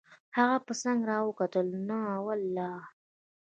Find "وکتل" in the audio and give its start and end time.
1.27-1.67